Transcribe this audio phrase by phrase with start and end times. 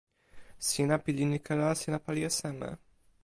[0.67, 2.69] sina pilin ike la sina pali e seme?